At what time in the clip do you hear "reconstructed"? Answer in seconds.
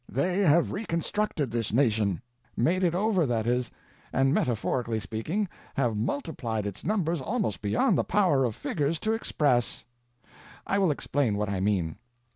0.71-1.51